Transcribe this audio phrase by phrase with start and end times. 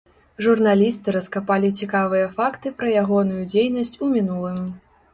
[0.45, 4.63] Журналісты раскапалі цікавыя факты пра ягоную дзейнасць у мінулым.